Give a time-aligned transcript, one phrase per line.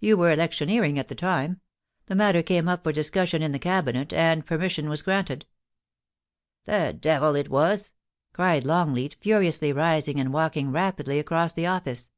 [0.00, 1.60] You were electioneering at the time.
[2.06, 5.46] The matter came up for discus sion in the Cabinet, and permission was granted''
[6.64, 7.92] The devil it was
[8.32, 12.10] 1' cried Longleat furiously, rising and walking rapidly across the office.